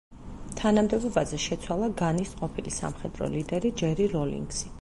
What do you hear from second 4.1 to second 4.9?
როლინგსი.